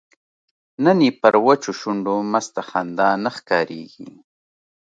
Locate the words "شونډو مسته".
1.79-2.59